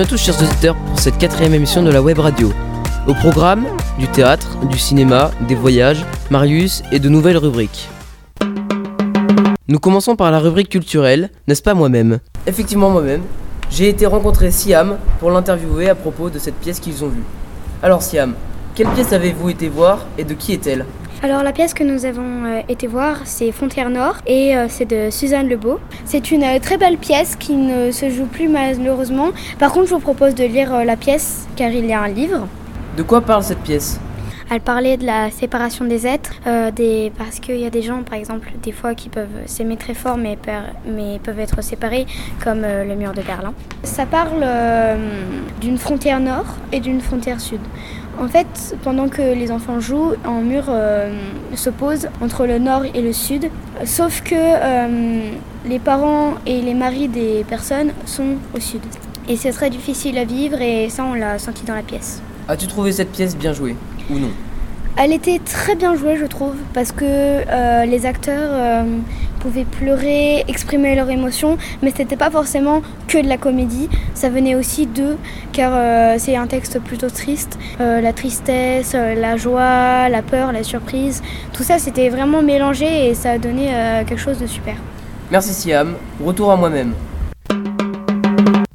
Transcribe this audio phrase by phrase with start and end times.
[0.00, 2.50] Bienvenue à tous chers auditeurs pour cette quatrième émission de la web radio.
[3.06, 3.66] Au programme,
[3.98, 7.90] du théâtre, du cinéma, des voyages, Marius et de nouvelles rubriques.
[9.68, 12.20] Nous commençons par la rubrique culturelle, n'est-ce pas moi-même?
[12.46, 13.20] Effectivement moi-même,
[13.68, 17.24] j'ai été rencontrer Siam pour l'interviewer à propos de cette pièce qu'ils ont vue.
[17.82, 18.32] Alors Siam,
[18.74, 20.86] quelle pièce avez-vous été voir et de qui est-elle?
[21.22, 24.86] Alors la pièce que nous avons euh, été voir, c'est Frontière Nord et euh, c'est
[24.86, 25.78] de Suzanne Lebeau.
[26.06, 29.28] C'est une euh, très belle pièce qui ne se joue plus malheureusement.
[29.58, 32.48] Par contre, je vous propose de lire la pièce car il y a un livre.
[32.96, 34.00] De quoi parle cette pièce?
[34.52, 37.12] Elle parlait de la séparation des êtres, euh, des...
[37.16, 40.16] parce qu'il y a des gens, par exemple, des fois qui peuvent s'aimer très fort
[40.16, 42.04] mais, per- mais peuvent être séparés,
[42.42, 43.52] comme euh, le mur de Berlin.
[43.84, 44.96] Ça parle euh,
[45.60, 47.60] d'une frontière nord et d'une frontière sud.
[48.20, 51.10] En fait, pendant que les enfants jouent, un mur euh,
[51.54, 53.48] s'oppose entre le nord et le sud,
[53.86, 55.30] sauf que euh,
[55.66, 58.82] les parents et les maris des personnes sont au sud.
[59.26, 62.20] Et c'est très difficile à vivre et ça, on l'a senti dans la pièce.
[62.46, 63.74] As-tu trouvé cette pièce bien jouée
[64.10, 64.28] Ou non?
[64.98, 68.84] Elle était très bien jouée, je trouve, parce que euh, les acteurs
[69.40, 73.88] pouvaient pleurer, exprimer leurs émotions, mais c'était pas forcément que de la comédie.
[74.14, 75.16] Ça venait aussi d'eux,
[75.52, 77.58] car euh, c'est un texte plutôt triste.
[77.80, 83.08] Euh, la tristesse, euh, la joie, la peur, la surprise, tout ça, c'était vraiment mélangé
[83.08, 84.76] et ça a donné euh, quelque chose de super.
[85.30, 86.92] Merci Siam, retour à moi-même.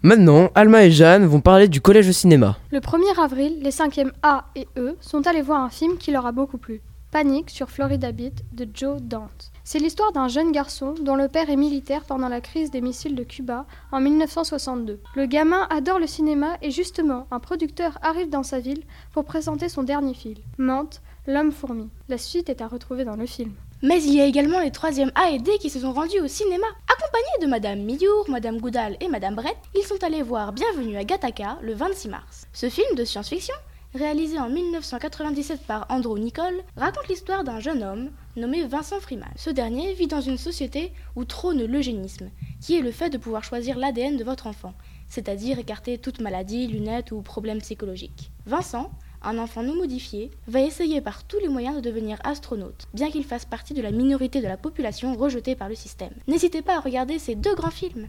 [0.02, 2.58] Maintenant, Alma et Jeanne vont parler du collège de cinéma.
[2.72, 6.26] Le 1er avril, les 5e A et E sont allés voir un film qui leur
[6.26, 6.82] a beaucoup plu.
[7.12, 9.52] Panique sur Florida Beat de Joe Dante.
[9.68, 13.16] C'est l'histoire d'un jeune garçon dont le père est militaire pendant la crise des missiles
[13.16, 15.00] de Cuba en 1962.
[15.16, 19.68] Le gamin adore le cinéma et justement, un producteur arrive dans sa ville pour présenter
[19.68, 21.90] son dernier film, Mante, l'homme fourmi.
[22.10, 23.54] La suite est à retrouver dans le film.
[23.82, 26.28] Mais il y a également les 3e A et D qui se sont rendus au
[26.28, 26.68] cinéma.
[26.88, 31.04] Accompagnés de Madame Miyour, Madame Goudal et Madame Brett, ils sont allés voir Bienvenue à
[31.04, 32.46] Gattaca le 26 mars.
[32.54, 33.56] Ce film de science-fiction,
[33.96, 39.32] réalisé en 1997 par Andrew Nicole, raconte l'histoire d'un jeune homme nommé Vincent Freeman.
[39.36, 42.30] Ce dernier vit dans une société où trône l'eugénisme,
[42.62, 44.74] qui est le fait de pouvoir choisir l'ADN de votre enfant,
[45.08, 48.32] c'est-à-dire écarter toute maladie, lunettes ou problème psychologique.
[48.46, 48.92] Vincent,
[49.22, 53.24] un enfant non modifié, va essayer par tous les moyens de devenir astronaute, bien qu'il
[53.24, 56.14] fasse partie de la minorité de la population rejetée par le système.
[56.28, 58.08] N'hésitez pas à regarder ces deux grands films.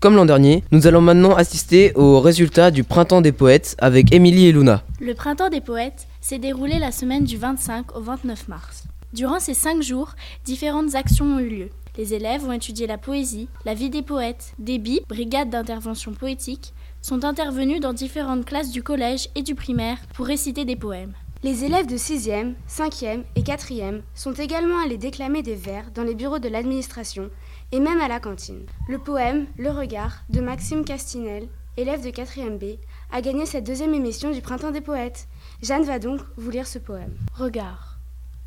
[0.00, 4.46] Comme l'an dernier, nous allons maintenant assister aux résultats du Printemps des Poètes avec Émilie
[4.46, 4.84] et Luna.
[5.00, 8.84] Le Printemps des Poètes s'est déroulé la semaine du 25 au 29 mars.
[9.12, 10.14] Durant ces cinq jours,
[10.44, 11.68] différentes actions ont eu lieu.
[11.96, 16.74] Les élèves ont étudié la poésie, la vie des poètes, des BIP, brigades d'intervention poétique,
[17.02, 21.14] sont intervenus dans différentes classes du collège et du primaire pour réciter des poèmes.
[21.44, 26.14] Les élèves de 6e, 5e et 4e sont également allés déclamer des vers dans les
[26.14, 27.30] bureaux de l'administration
[27.72, 28.66] et même à la cantine.
[28.88, 32.78] Le poème Le Regard de Maxime Castinel, élève de 4e B,
[33.12, 35.28] a gagné cette deuxième émission du Printemps des Poètes.
[35.62, 37.16] Jeanne va donc vous lire ce poème.
[37.34, 37.98] Regard.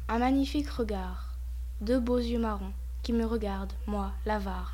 [0.10, 1.36] Un magnifique regard.
[1.82, 2.74] Deux beaux yeux marrons
[3.04, 4.74] qui me regardent, moi, l'avare.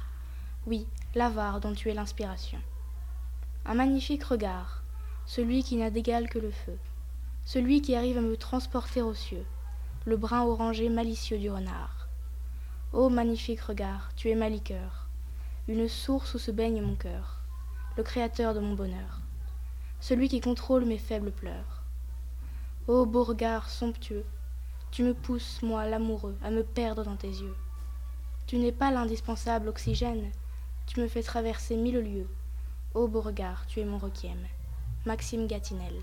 [0.65, 2.59] Oui, l'avare dont tu es l'inspiration.
[3.65, 4.83] Un magnifique regard.
[5.25, 6.77] Celui qui n'a d'égal que le feu.
[7.45, 9.45] Celui qui arrive à me transporter aux cieux.
[10.05, 11.96] Le brun orangé malicieux du renard.
[12.93, 15.09] Ô magnifique regard, tu es ma liqueur.
[15.67, 17.41] Une source où se baigne mon cœur.
[17.97, 19.19] Le créateur de mon bonheur.
[19.99, 21.83] Celui qui contrôle mes faibles pleurs.
[22.87, 24.23] Ô beau regard somptueux,
[24.91, 27.55] tu me pousses, moi l'amoureux, à me perdre dans tes yeux.
[28.45, 30.31] Tu n'es pas l'indispensable oxygène,
[30.85, 32.29] tu me fais traverser mille lieues.
[32.93, 34.39] Ô beau regard, tu es mon requiem.
[35.05, 35.93] Maxime Gatinel.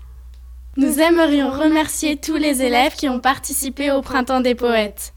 [0.77, 5.15] Nous aimerions remercier tous les élèves qui ont participé au Printemps des Poètes.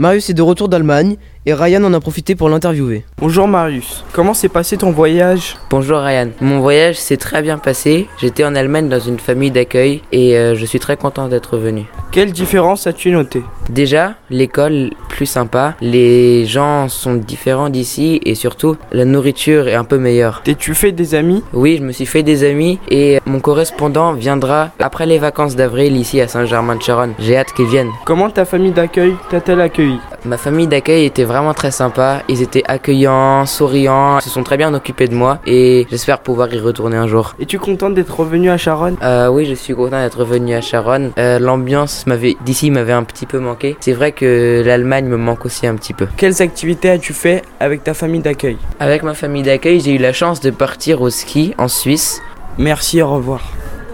[0.00, 3.04] Marius est de retour d'Allemagne et Ryan en a profité pour l'interviewer.
[3.18, 8.08] Bonjour Marius, comment s'est passé ton voyage Bonjour Ryan, mon voyage s'est très bien passé.
[8.18, 11.84] J'étais en Allemagne dans une famille d'accueil et euh, je suis très content d'être venu.
[12.12, 18.76] Quelle différence as-tu noté Déjà, l'école plus sympa, les gens sont différents d'ici et surtout
[18.92, 20.42] la nourriture est un peu meilleure.
[20.42, 24.70] T'es-tu fait des amis Oui, je me suis fait des amis et mon correspondant viendra
[24.80, 27.14] après les vacances d'avril ici à Saint-Germain-de-Charonne.
[27.18, 27.90] J'ai hâte qu'il vienne.
[28.04, 29.98] Comment ta famille d'accueil t'a-t-elle accueilli?
[30.24, 32.22] Ma famille d'accueil était vraiment très sympa.
[32.28, 36.52] Ils étaient accueillants, souriants, ils se sont très bien occupés de moi et j'espère pouvoir
[36.52, 37.34] y retourner un jour.
[37.40, 41.12] Es-tu contente d'être revenu à Charonne Euh, oui, je suis content d'être venu à Charonne.
[41.18, 43.76] Euh, L'ambiance m'avait d'ici m'avait un petit peu manqué.
[43.80, 46.06] C'est vrai que l'Allemagne me manque aussi un petit peu.
[46.16, 48.58] Quelles activités as-tu fait avec ta famille d'accueil?
[48.78, 52.20] Avec ma famille d'accueil, j'ai eu la chance de partir au ski en Suisse.
[52.58, 53.40] Merci, au revoir.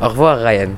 [0.03, 0.71] Au revoir Ryan.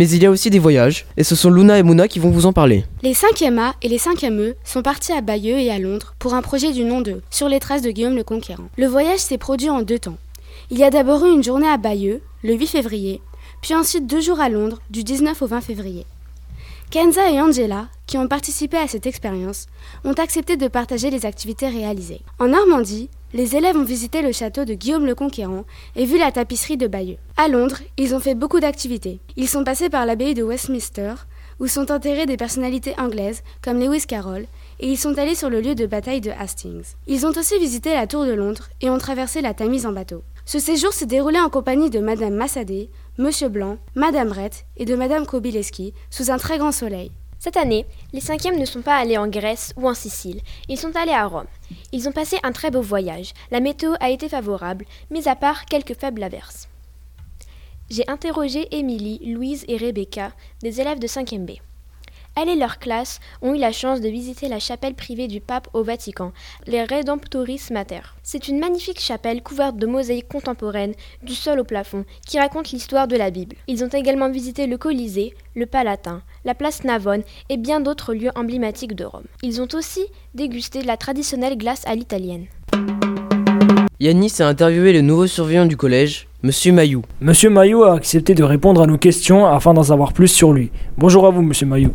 [0.00, 2.30] Mais il y a aussi des voyages, et ce sont Luna et Mouna qui vont
[2.30, 2.86] vous en parler.
[3.02, 6.32] Les 5e A et les 5e E sont partis à Bayeux et à Londres pour
[6.32, 8.70] un projet du nom de Sur les traces de Guillaume le Conquérant.
[8.78, 10.16] Le voyage s'est produit en deux temps.
[10.70, 13.20] Il y a d'abord eu une journée à Bayeux, le 8 février,
[13.60, 16.06] puis ensuite deux jours à Londres, du 19 au 20 février.
[16.90, 19.66] Kenza et Angela, qui ont participé à cette expérience,
[20.04, 22.22] ont accepté de partager les activités réalisées.
[22.38, 25.64] En Normandie, les élèves ont visité le château de Guillaume le Conquérant
[25.96, 27.18] et vu la tapisserie de Bayeux.
[27.36, 29.20] À Londres, ils ont fait beaucoup d'activités.
[29.36, 31.14] Ils sont passés par l'abbaye de Westminster,
[31.60, 34.46] où sont enterrées des personnalités anglaises comme Lewis Carroll,
[34.80, 36.94] et ils sont allés sur le lieu de bataille de Hastings.
[37.06, 40.22] Ils ont aussi visité la tour de Londres et ont traversé la Tamise en bateau.
[40.46, 44.96] Ce séjour s'est déroulé en compagnie de Madame Massadé, Monsieur Blanc, Madame Brett et de
[44.96, 47.12] Madame Kobileski sous un très grand soleil.
[47.42, 50.94] Cette année, les cinquièmes ne sont pas allés en Grèce ou en Sicile, ils sont
[50.94, 51.46] allés à Rome.
[51.90, 55.64] Ils ont passé un très beau voyage, la météo a été favorable, mis à part
[55.64, 56.68] quelques faibles averses.
[57.88, 60.32] J'ai interrogé Émilie, Louise et Rebecca,
[60.62, 61.52] des élèves de 5e B.
[62.36, 65.68] Elle et leur classe ont eu la chance de visiter la chapelle privée du pape
[65.72, 66.32] au Vatican,
[66.66, 68.00] les Redemptoris Mater.
[68.22, 73.08] C'est une magnifique chapelle couverte de mosaïques contemporaines du sol au plafond qui raconte l'histoire
[73.08, 73.56] de la Bible.
[73.66, 78.30] Ils ont également visité le Colisée, le Palatin, la place Navone et bien d'autres lieux
[78.34, 79.26] emblématiques de Rome.
[79.42, 82.46] Ils ont aussi dégusté la traditionnelle glace à l'italienne.
[83.98, 87.02] Yanis a interviewé le nouveau surveillant du collège, Monsieur Mayou.
[87.20, 90.70] Monsieur Mayou a accepté de répondre à nos questions afin d'en savoir plus sur lui.
[90.96, 91.92] Bonjour à vous, Monsieur Mayou.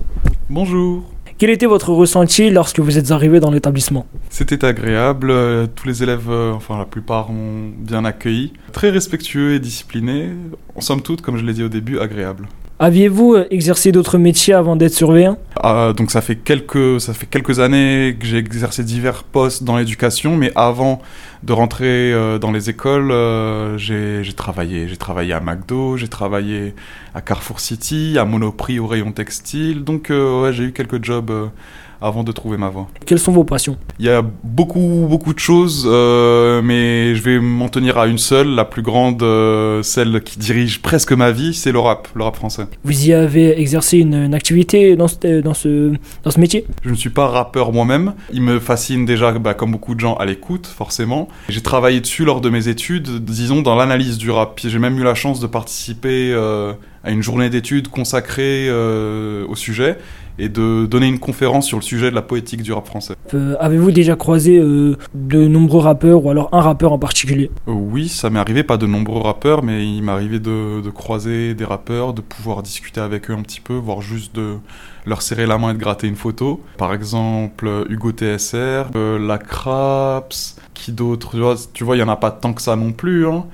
[0.52, 1.04] Bonjour.
[1.40, 4.06] Quel était votre ressenti lorsque vous êtes arrivé dans l'établissement?
[4.30, 8.54] C'était agréable, euh, tous les élèves, euh, enfin la plupart, m'ont bien accueilli.
[8.72, 10.30] Très respectueux et disciplinés,
[10.76, 12.48] en somme toute, comme je l'ai dit au début, agréable.
[12.78, 15.38] Aviez-vous euh, exercé d'autres métiers avant d'être surveillant?
[15.56, 19.78] Ah, donc ça fait quelques, ça fait quelques années que j'ai exercé divers postes dans
[19.78, 21.02] l'éducation, mais avant
[21.44, 24.90] de rentrer euh, dans les écoles, euh, j'ai travaillé.
[24.90, 26.74] J'ai travaillé à McDo, j'ai travaillé
[27.14, 29.86] à Carrefour City, à Monoprix au rayon textile.
[29.86, 31.48] Donc euh, ouais, j'ai eu quelques jobs euh,
[32.06, 32.88] avant de trouver ma voie.
[33.06, 33.78] Quelles sont vos passions?
[34.00, 38.18] Il y a beaucoup, beaucoup de choses, euh, mais je vais m'en tenir à une
[38.20, 42.24] seule, la plus grande, euh, celle qui dirige presque ma vie, c'est le rap, le
[42.24, 42.68] rap français.
[42.84, 45.94] Vous y avez exercé une, une activité dans ce, dans, ce,
[46.24, 46.66] dans ce métier?
[46.84, 48.14] Je ne suis pas rappeur moi-même.
[48.32, 51.28] Il me fascine déjà, bah, comme beaucoup de gens, à l'écoute, forcément.
[51.50, 54.60] J'ai travaillé dessus lors de mes études, disons, dans l'analyse du rap.
[54.64, 56.74] J'ai même eu la chance de participer euh,
[57.04, 59.98] à une journée d'études consacrée au sujet
[60.38, 63.16] et de donner une conférence sur le sujet de la poétique du rap français.
[63.34, 67.52] Euh, Avez-vous déjà croisé euh, de nombreux rappeurs ou alors un rappeur en particulier?
[67.68, 70.90] Euh, oui, ça m'est arrivé, pas de nombreux rappeurs, mais il m'est arrivé de, de
[70.90, 74.56] croiser des rappeurs, de pouvoir discuter avec eux un petit peu, voire juste de
[75.06, 76.62] leur serrer la main et de gratter une photo.
[76.78, 78.86] Par exemple, Hugo TSR,
[79.20, 81.36] La Craps, qui d'autre?
[81.74, 83.28] Tu vois, il y en a pas tant que ça non plus.
[83.28, 83.46] Hein.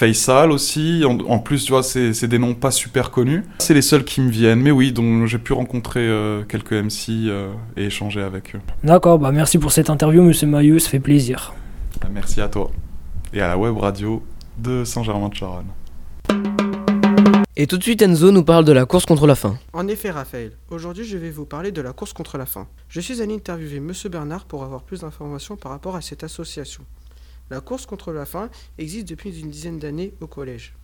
[0.00, 3.44] Faisal aussi, en, en plus, tu vois, c'est des noms pas super connus.
[3.58, 7.28] C'est les seuls qui me viennent, mais oui, donc j'ai pu rencontrer euh, quelques MC
[7.28, 8.60] euh, et échanger avec eux.
[8.82, 11.52] D'accord, bah merci pour cette interview, Monsieur Maillot, ça fait plaisir.
[12.10, 12.70] Merci à toi
[13.34, 14.22] et à la web radio
[14.56, 15.66] de Saint-Germain-de-Charonne.
[17.56, 19.58] Et tout de suite Enzo nous parle de la course contre la faim.
[19.74, 22.66] En effet, Raphaël, aujourd'hui je vais vous parler de la course contre la faim.
[22.88, 26.84] Je suis allé interviewer Monsieur Bernard pour avoir plus d'informations par rapport à cette association.
[27.50, 28.48] La course contre la faim
[28.78, 30.74] existe depuis une dizaine d'années au collège.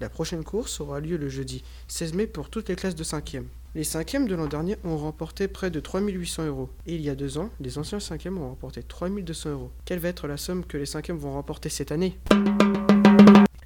[0.00, 3.44] La prochaine course aura lieu le jeudi 16 mai pour toutes les classes de 5e.
[3.76, 6.68] Les 5e de l'an dernier ont remporté près de 3800 euros.
[6.86, 9.70] Et il y a deux ans, les anciens 5e ont remporté 3200 euros.
[9.84, 12.18] Quelle va être la somme que les 5e vont remporter cette année?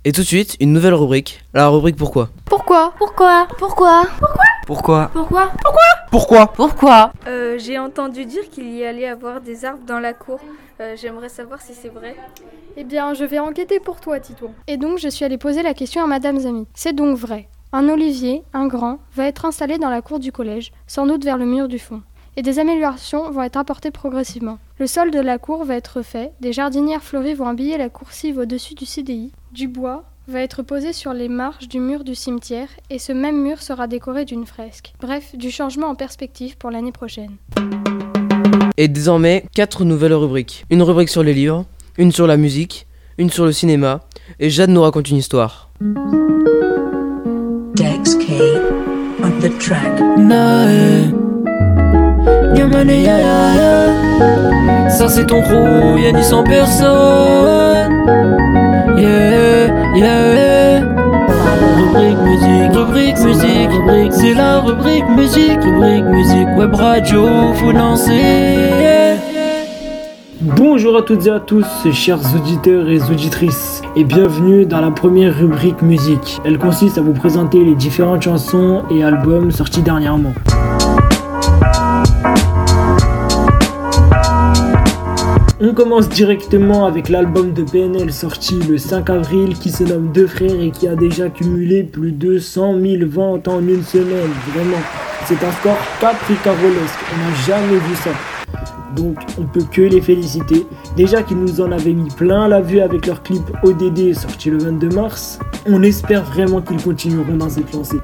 [0.04, 1.42] Et tout de suite, une nouvelle rubrique.
[1.54, 4.02] La rubrique pourquoi Pourquoi Pourquoi Pourquoi
[4.66, 5.52] Pourquoi Pourquoi
[6.10, 10.40] Pourquoi Pourquoi Euh, J'ai entendu dire qu'il y allait avoir des arbres dans la cour.
[10.80, 12.16] Euh, J'aimerais savoir si c'est vrai.
[12.76, 14.50] Eh bien, je vais enquêter pour toi, Tito.
[14.68, 16.66] Et donc, je suis allée poser la question à Madame Zami.
[16.74, 17.48] C'est donc vrai.
[17.72, 21.36] Un olivier, un grand, va être installé dans la cour du collège, sans doute vers
[21.36, 22.02] le mur du fond.
[22.36, 24.58] Et des améliorations vont être apportées progressivement.
[24.80, 28.38] Le sol de la cour va être fait, des jardinières fleuries vont habiller la coursive
[28.38, 32.68] au-dessus du CDI, du bois va être posé sur les marches du mur du cimetière,
[32.88, 34.92] et ce même mur sera décoré d'une fresque.
[35.00, 37.38] Bref, du changement en perspective pour l'année prochaine.
[38.76, 40.64] Et désormais, quatre nouvelles rubriques.
[40.70, 41.64] Une rubrique sur les livres,
[41.96, 44.02] une sur la musique, une sur le cinéma,
[44.38, 45.70] et Jade nous raconte une histoire.
[47.74, 48.30] Dex K
[49.24, 49.98] on the track.
[54.98, 56.88] Ça c'est ton crew, y'a ni sans personne.
[58.98, 60.80] Yeah, yeah.
[61.76, 69.14] Rubrique musique, rubrique musique, rubrique, c'est la rubrique musique, rubrique musique, web radio, faut lancer.
[70.40, 75.32] Bonjour à toutes et à tous, chers auditeurs et auditrices, et bienvenue dans la première
[75.32, 76.40] rubrique musique.
[76.44, 80.34] Elle consiste à vous présenter les différentes chansons et albums sortis dernièrement.
[85.60, 90.28] On commence directement avec l'album de PNL sorti le 5 avril qui se nomme Deux
[90.28, 94.30] Frères et qui a déjà cumulé plus de 100 000 ventes en une semaine.
[94.54, 94.76] Vraiment,
[95.26, 98.10] c'est un score capricarolesque, on n'a jamais vu ça.
[98.94, 100.64] Donc on peut que les féliciter.
[100.96, 104.58] Déjà qu'ils nous en avaient mis plein la vue avec leur clip ODD sorti le
[104.58, 107.98] 22 mars, on espère vraiment qu'ils continueront dans cette lancée.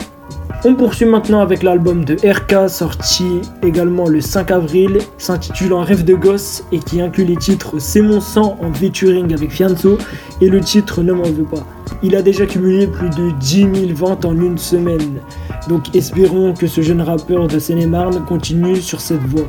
[0.67, 6.15] On poursuit maintenant avec l'album de RK sorti également le 5 avril, s'intitulant Rêve de
[6.15, 9.99] gosse et qui inclut les titres C'est mon sang en featuring avec Fianso
[10.41, 11.67] et le titre Ne m'en veux pas.
[12.03, 15.21] Il a déjà cumulé plus de 10 000 ventes en une semaine.
[15.69, 19.49] Donc espérons que ce jeune rappeur de Seine-et-Marne continue sur cette voie.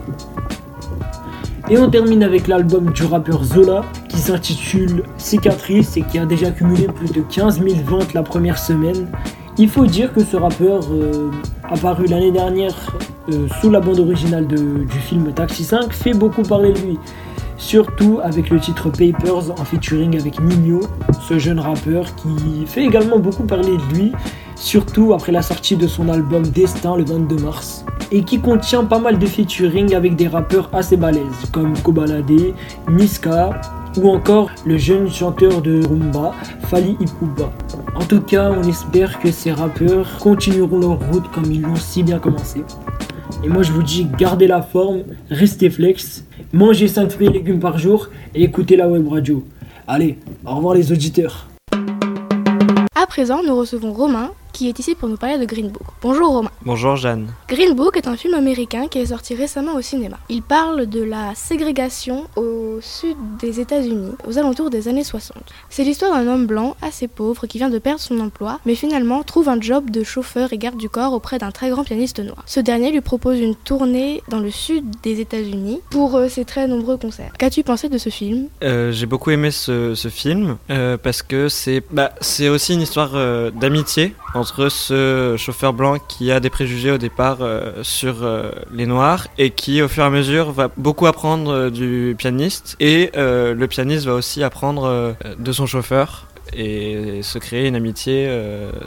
[1.69, 6.51] Et on termine avec l'album du rappeur Zola qui s'intitule Cicatrice et qui a déjà
[6.51, 9.07] cumulé plus de 15 000 ventes la première semaine.
[9.57, 11.31] Il faut dire que ce rappeur, euh,
[11.63, 12.75] apparu l'année dernière
[13.31, 16.99] euh, sous la bande originale du film Taxi 5, fait beaucoup parler de lui.
[17.57, 20.81] Surtout avec le titre Papers en featuring avec Nino,
[21.21, 24.11] ce jeune rappeur qui fait également beaucoup parler de lui,
[24.57, 28.99] surtout après la sortie de son album Destin le 22 mars, et qui contient pas
[28.99, 32.53] mal de featuring avec des rappeurs assez balèzes comme Kobalade,
[32.91, 33.61] Niska,
[33.97, 36.33] ou encore le jeune chanteur de rumba,
[36.67, 37.51] Fali Ipuba.
[37.95, 42.03] En tout cas, on espère que ces rappeurs continueront leur route comme ils l'ont si
[42.03, 42.63] bien commencé.
[43.43, 47.59] Et moi je vous dis, gardez la forme, restez flex, mangez 5 fruits et légumes
[47.59, 49.43] par jour et écoutez la web radio.
[49.87, 51.47] Allez, au revoir les auditeurs.
[52.95, 55.83] À présent, nous recevons Romain qui est ici pour nous parler de Green Book.
[56.01, 56.51] Bonjour Romain.
[56.63, 57.27] Bonjour Jeanne.
[57.49, 60.17] Green Book est un film américain qui est sorti récemment au cinéma.
[60.29, 65.43] Il parle de la ségrégation au sud des États-Unis, aux alentours des années 60.
[65.69, 69.23] C'est l'histoire d'un homme blanc assez pauvre qui vient de perdre son emploi, mais finalement
[69.23, 72.41] trouve un job de chauffeur et garde du corps auprès d'un très grand pianiste noir.
[72.45, 76.69] Ce dernier lui propose une tournée dans le sud des États-Unis pour euh, ses très
[76.69, 77.33] nombreux concerts.
[77.37, 78.47] Qu'as-tu pensé de ce film?
[78.63, 83.11] Euh, J'ai beaucoup aimé ce, film euh, parce que c'est bah, aussi une histoire
[83.51, 88.85] d'amitié entre ce chauffeur blanc qui a des préjugés au départ euh, sur euh, les
[88.85, 93.11] noirs et qui au fur et à mesure va beaucoup apprendre euh, du pianiste et
[93.15, 98.29] le pianiste va aussi apprendre de son chauffeur et se créer une amitié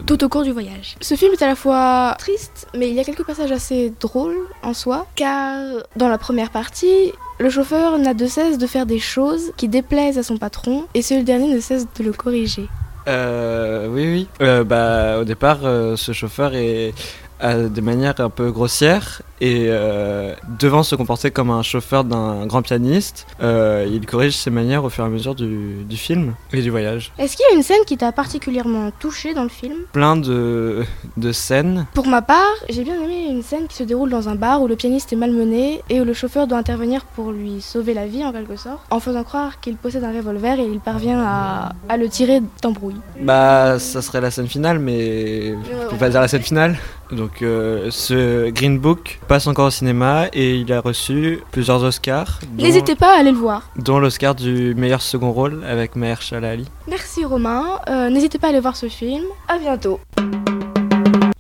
[0.07, 0.97] tout au cours du voyage.
[1.01, 4.39] Ce film est à la fois triste, mais il y a quelques passages assez drôles
[4.63, 8.99] en soi, car dans la première partie, le chauffeur n'a de cesse de faire des
[8.99, 12.69] choses qui déplaisent à son patron, et ce dernier ne cesse de le corriger.
[13.09, 14.29] Euh, oui, oui.
[14.43, 16.93] Euh, bah, au départ, euh, ce chauffeur est
[17.41, 22.47] à des manières un peu grossières et euh, devant se comporter comme un chauffeur d'un
[22.47, 26.35] grand pianiste, euh, il corrige ses manières au fur et à mesure du, du film
[26.53, 27.13] et du voyage.
[27.19, 29.77] Est-ce qu'il y a une scène qui t'a particulièrement touché dans le film?
[29.93, 30.83] Plein de,
[31.17, 31.87] de scènes.
[31.95, 34.67] Pour ma part, j'ai bien aimé une scène qui se déroule dans un bar où
[34.67, 38.25] le pianiste est malmené et où le chauffeur doit intervenir pour lui sauver la vie
[38.25, 41.97] en quelque sorte, en faisant croire qu'il possède un revolver et il parvient à, à
[41.97, 43.01] le tirer d'embrouille.
[43.21, 45.55] Bah, ça serait la scène finale, mais
[46.01, 46.77] pas dire la scène finale.
[47.11, 52.41] Donc, euh, ce Green Book passe encore au cinéma et il a reçu plusieurs Oscars.
[52.57, 53.71] N'hésitez pas à aller le voir.
[53.77, 56.67] Dont l'Oscar du meilleur second rôle avec Mahershala Ali.
[56.87, 57.81] Merci Romain.
[57.89, 59.25] Euh, n'hésitez pas à aller voir ce film.
[59.49, 60.01] À bientôt.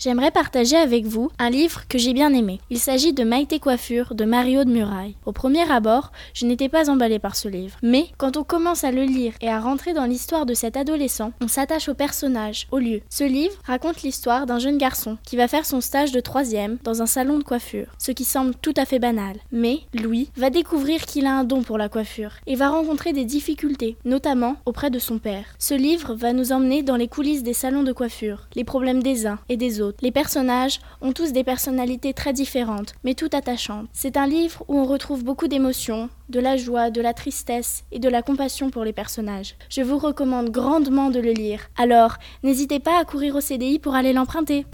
[0.00, 2.60] J'aimerais partager avec vous un livre que j'ai bien aimé.
[2.70, 5.16] Il s'agit de Maïté Coiffure de Mario de Muraille.
[5.26, 7.76] Au premier abord, je n'étais pas emballée par ce livre.
[7.82, 11.32] Mais quand on commence à le lire et à rentrer dans l'histoire de cet adolescent,
[11.40, 13.00] on s'attache au personnage, au lieu.
[13.10, 17.02] Ce livre raconte l'histoire d'un jeune garçon qui va faire son stage de troisième dans
[17.02, 19.38] un salon de coiffure, ce qui semble tout à fait banal.
[19.50, 23.24] Mais Louis va découvrir qu'il a un don pour la coiffure et va rencontrer des
[23.24, 25.46] difficultés, notamment auprès de son père.
[25.58, 29.26] Ce livre va nous emmener dans les coulisses des salons de coiffure, les problèmes des
[29.26, 33.88] uns et des autres les personnages ont tous des personnalités très différentes, mais toutes attachantes.
[33.92, 37.99] C'est un livre où on retrouve beaucoup d'émotions, de la joie, de la tristesse et
[37.99, 39.54] de la compassion pour les personnages.
[39.71, 41.68] Je vous recommande grandement de le lire.
[41.76, 44.66] Alors, n'hésitez pas à courir au CDI pour aller l'emprunter.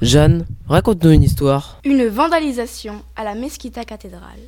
[0.00, 1.78] Jeanne, raconte-nous une histoire.
[1.84, 4.40] Une vandalisation à la Mesquita cathédrale.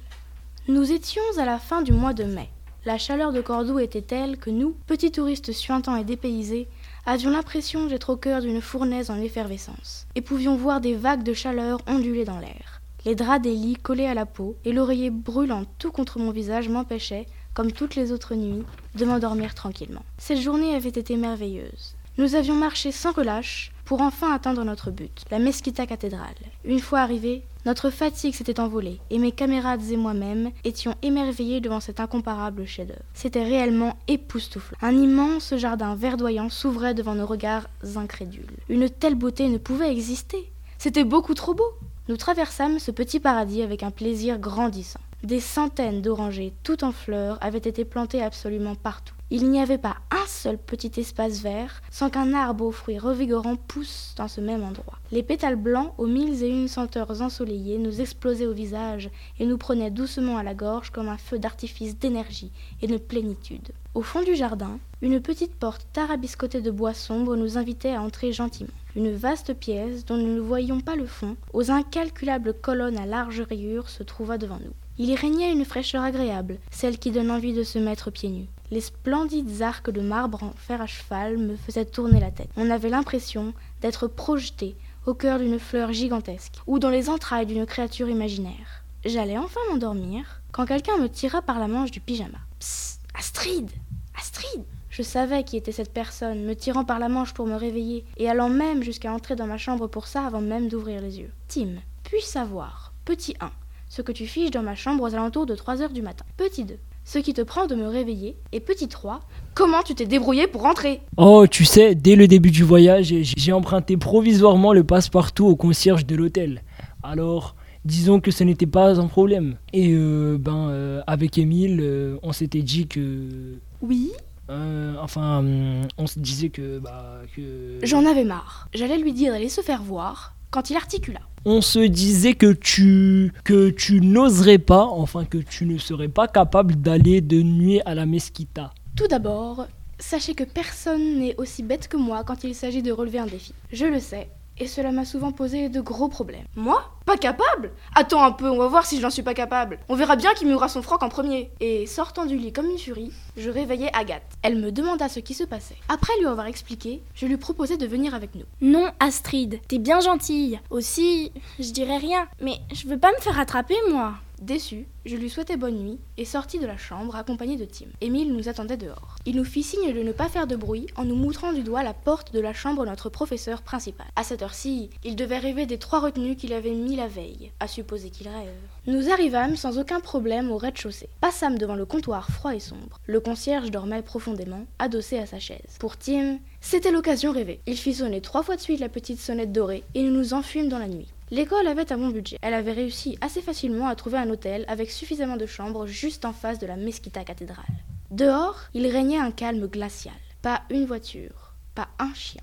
[0.66, 2.48] Nous étions à la fin du mois de mai.
[2.86, 6.68] La chaleur de Cordoue était telle que nous, petits touristes suintants et dépaysés,
[7.06, 11.34] avions l'impression d'être au cœur d'une fournaise en effervescence, et pouvions voir des vagues de
[11.34, 12.80] chaleur onduler dans l'air.
[13.04, 16.70] Les draps des lits collés à la peau et l'oreiller brûlant tout contre mon visage
[16.70, 20.04] m'empêchaient, comme toutes les autres nuits, de m'endormir tranquillement.
[20.16, 21.94] Cette journée avait été merveilleuse.
[22.16, 26.34] Nous avions marché sans relâche pour enfin atteindre notre but, la Mesquita cathédrale.
[26.64, 31.80] Une fois arrivés, Notre fatigue s'était envolée, et mes camarades et moi-même étions émerveillés devant
[31.80, 33.00] cet incomparable chef-d'œuvre.
[33.14, 34.76] C'était réellement époustouflant.
[34.82, 38.44] Un immense jardin verdoyant s'ouvrait devant nos regards incrédules.
[38.68, 40.52] Une telle beauté ne pouvait exister.
[40.76, 41.72] C'était beaucoup trop beau.
[42.08, 45.00] Nous traversâmes ce petit paradis avec un plaisir grandissant.
[45.22, 49.14] Des centaines d'orangers, tout en fleurs, avaient été plantés absolument partout.
[49.36, 53.56] Il n'y avait pas un seul petit espace vert sans qu'un arbre aux fruits revigorants
[53.56, 55.00] pousse dans ce même endroit.
[55.10, 59.10] Les pétales blancs, aux mille et une senteurs ensoleillées, nous explosaient au visage
[59.40, 63.72] et nous prenaient doucement à la gorge comme un feu d'artifice d'énergie et de plénitude.
[63.94, 68.30] Au fond du jardin, une petite porte tarabiscotée de bois sombre nous invitait à entrer
[68.30, 68.70] gentiment.
[68.94, 73.40] Une vaste pièce, dont nous ne voyions pas le fond, aux incalculables colonnes à larges
[73.40, 74.74] rayures, se trouva devant nous.
[74.96, 78.46] Il y régnait une fraîcheur agréable, celle qui donne envie de se mettre pieds nus.
[78.74, 82.48] Les splendides arcs de marbre en fer à cheval me faisaient tourner la tête.
[82.56, 84.74] On avait l'impression d'être projeté
[85.06, 88.82] au cœur d'une fleur gigantesque, ou dans les entrailles d'une créature imaginaire.
[89.04, 92.38] J'allais enfin m'endormir quand quelqu'un me tira par la manche du pyjama.
[92.58, 93.70] Psst, Astrid
[94.18, 98.04] Astrid Je savais qui était cette personne, me tirant par la manche pour me réveiller,
[98.16, 101.30] et allant même jusqu'à entrer dans ma chambre pour ça avant même d'ouvrir les yeux.
[101.46, 103.52] Tim, puis savoir, petit 1,
[103.88, 106.24] ce que tu fiches dans ma chambre aux alentours de 3 heures du matin.
[106.36, 108.36] Petit 2, ce qui te prend de me réveiller.
[108.52, 109.20] Et petit 3,
[109.54, 113.52] comment tu t'es débrouillé pour rentrer Oh, tu sais, dès le début du voyage, j'ai
[113.52, 116.62] emprunté provisoirement le passe-partout au concierge de l'hôtel.
[117.02, 119.56] Alors, disons que ce n'était pas un problème.
[119.72, 123.58] Et euh, ben, euh, avec Émile, euh, on s'était dit que.
[123.82, 124.12] Oui
[124.50, 126.78] euh, enfin, hum, on se disait que.
[126.78, 127.78] Bah, que...
[127.82, 128.68] J'en avais marre.
[128.74, 131.20] J'allais lui dire d'aller se faire voir quand il articula.
[131.46, 136.26] On se disait que tu que tu n'oserais pas, enfin que tu ne serais pas
[136.26, 138.72] capable d'aller de nuit à la mesquita.
[138.96, 139.66] Tout d'abord,
[139.98, 143.52] sachez que personne n'est aussi bête que moi quand il s'agit de relever un défi.
[143.72, 146.46] Je le sais, et cela m'a souvent posé de gros problèmes.
[146.54, 149.78] Moi Pas capable Attends un peu, on va voir si je n'en suis pas capable.
[149.88, 151.50] On verra bien qui mourra son froc en premier.
[151.60, 154.22] Et sortant du lit comme une furie, je réveillai Agathe.
[154.42, 155.76] Elle me demanda ce qui se passait.
[155.88, 158.44] Après lui avoir expliqué, je lui proposai de venir avec nous.
[158.60, 160.60] Non, Astrid, t'es bien gentille.
[160.70, 164.14] Aussi, je dirais rien, mais je veux pas me faire attraper, moi.
[164.44, 167.86] Déçu, je lui souhaitai bonne nuit et sortis de la chambre accompagné de Tim.
[168.02, 169.16] Émile nous attendait dehors.
[169.24, 171.82] Il nous fit signe de ne pas faire de bruit en nous montrant du doigt
[171.82, 174.06] la porte de la chambre de notre professeur principal.
[174.16, 177.66] À cette heure-ci, il devait rêver des trois retenues qu'il avait mis la veille, à
[177.66, 178.52] supposer qu'il rêve.
[178.86, 181.08] Nous arrivâmes sans aucun problème au rez-de-chaussée.
[181.22, 183.00] Passâmes devant le comptoir froid et sombre.
[183.06, 185.78] Le concierge dormait profondément, adossé à sa chaise.
[185.78, 187.60] Pour Tim, c'était l'occasion rêvée.
[187.66, 190.68] Il fit sonner trois fois de suite la petite sonnette dorée et nous nous enfuîmes
[190.68, 191.13] dans la nuit.
[191.30, 192.38] L'école avait un bon budget.
[192.42, 196.32] Elle avait réussi assez facilement à trouver un hôtel avec suffisamment de chambres juste en
[196.32, 197.64] face de la Mesquita cathédrale.
[198.10, 200.14] Dehors, il régnait un calme glacial.
[200.42, 202.42] Pas une voiture, pas un chien,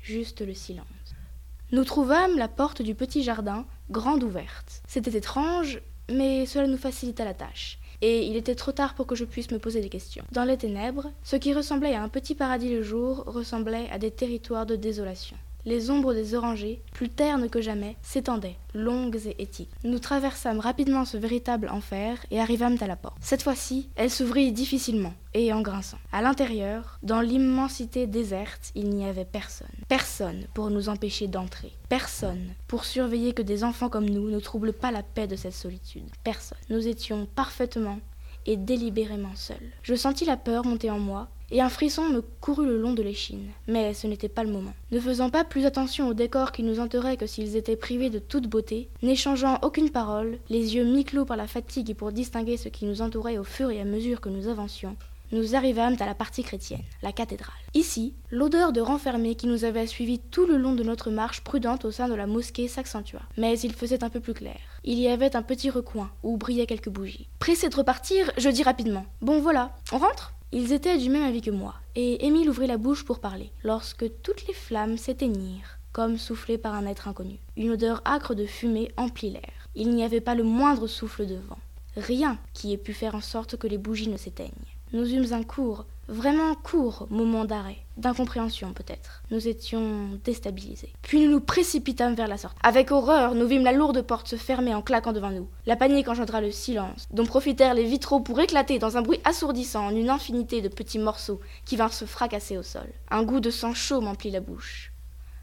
[0.00, 0.86] juste le silence.
[1.72, 4.82] Nous trouvâmes la porte du petit jardin grande ouverte.
[4.86, 5.80] C'était étrange,
[6.10, 7.78] mais cela nous facilita la tâche.
[8.02, 10.24] Et il était trop tard pour que je puisse me poser des questions.
[10.32, 14.10] Dans les ténèbres, ce qui ressemblait à un petit paradis le jour ressemblait à des
[14.10, 15.36] territoires de désolation.
[15.64, 19.70] Les ombres des orangers, plus ternes que jamais, s'étendaient, longues et étiques.
[19.84, 23.16] Nous traversâmes rapidement ce véritable enfer et arrivâmes à la porte.
[23.20, 25.98] Cette fois-ci, elle s'ouvrit difficilement et en grinçant.
[26.12, 29.68] À l'intérieur, dans l'immensité déserte, il n'y avait personne.
[29.88, 31.72] Personne pour nous empêcher d'entrer.
[31.88, 35.54] Personne pour surveiller que des enfants comme nous ne troublent pas la paix de cette
[35.54, 36.10] solitude.
[36.24, 36.58] Personne.
[36.70, 37.98] Nous étions parfaitement
[38.46, 39.56] et délibérément seuls.
[39.82, 43.02] Je sentis la peur monter en moi et un frisson me courut le long de
[43.02, 43.50] l'échine.
[43.68, 44.72] Mais ce n'était pas le moment.
[44.90, 48.18] Ne faisant pas plus attention aux décors qui nous entouraient que s'ils étaient privés de
[48.18, 52.70] toute beauté, n'échangeant aucune parole, les yeux mi-clos par la fatigue et pour distinguer ce
[52.70, 54.96] qui nous entourait au fur et à mesure que nous avancions,
[55.32, 57.54] nous arrivâmes à la partie chrétienne, la cathédrale.
[57.74, 61.84] Ici, l'odeur de renfermé qui nous avait suivis tout le long de notre marche prudente
[61.84, 63.20] au sein de la mosquée s'accentua.
[63.36, 64.60] Mais il faisait un peu plus clair.
[64.84, 67.28] Il y avait un petit recoin où brillaient quelques bougies.
[67.38, 70.32] Pressé de repartir, je dis rapidement Bon voilà, on rentre?
[70.52, 74.04] Ils étaient du même avis que moi, et Émile ouvrit la bouche pour parler, lorsque
[74.22, 77.38] toutes les flammes s'éteignirent, comme soufflées par un être inconnu.
[77.56, 79.68] Une odeur âcre de fumée emplit l'air.
[79.74, 81.58] Il n'y avait pas le moindre souffle de vent.
[81.96, 84.50] Rien qui ait pu faire en sorte que les bougies ne s'éteignent.
[84.94, 89.22] Nous eûmes un court, vraiment court moment d'arrêt, d'incompréhension peut-être.
[89.30, 90.92] Nous étions déstabilisés.
[91.00, 92.58] Puis nous nous précipitâmes vers la sortie.
[92.62, 95.48] Avec horreur, nous vîmes la lourde porte se fermer en claquant devant nous.
[95.64, 99.86] La panique engendra le silence, dont profitèrent les vitraux pour éclater dans un bruit assourdissant
[99.86, 102.92] en une infinité de petits morceaux qui vinrent se fracasser au sol.
[103.10, 104.92] Un goût de sang chaud m'emplit la bouche.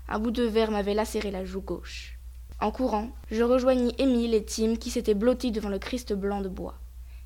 [0.07, 2.19] Un bout de verre m'avait lacéré la joue gauche.
[2.61, 6.49] En courant, je rejoignis Émile et Tim qui s'étaient blottis devant le Christ blanc de
[6.49, 6.75] bois.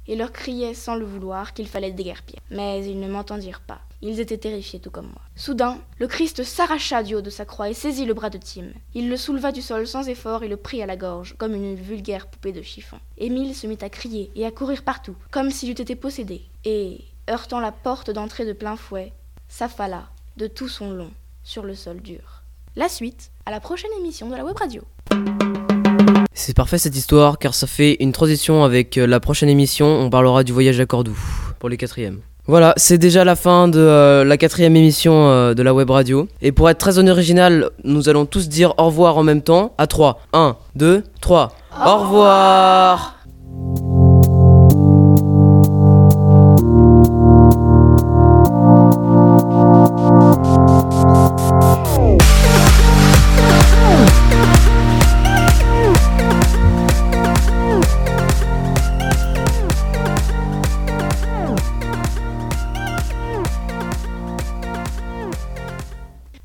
[0.08, 2.40] Et leur criai sans le vouloir qu'il fallait déguerpir.
[2.52, 3.82] Mais ils ne m'entendirent pas.
[4.02, 5.22] Ils étaient terrifiés tout comme moi.
[5.36, 8.66] Soudain, le Christ s'arracha du haut de sa croix et saisit le bras de Tim.
[8.94, 11.76] Il le souleva du sol sans effort et le prit à la gorge, comme une
[11.76, 12.98] vulgaire poupée de chiffon.
[13.18, 17.00] Émile se mit à crier et à courir partout, comme s'il eût été possédé, et,
[17.30, 19.14] heurtant la porte d'entrée de plein fouet,
[19.48, 21.12] s'affala de tout son long
[21.44, 22.44] sur le sol dur.
[22.76, 24.84] La suite à la prochaine émission de la web radio.
[26.34, 29.86] C'est parfait cette histoire car ça fait une transition avec euh, la prochaine émission.
[29.86, 31.18] On parlera du voyage à Cordoue
[31.60, 32.20] pour les quatrièmes.
[32.46, 36.28] Voilà, c'est déjà la fin de euh, la quatrième émission euh, de la web radio.
[36.42, 39.74] Et pour être très original, nous allons tous dire au revoir en même temps.
[39.78, 40.20] À 3.
[40.34, 41.56] 1, 2, 3.
[41.86, 43.16] Au revoir